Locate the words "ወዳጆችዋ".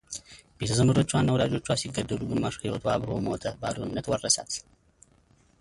1.35-1.77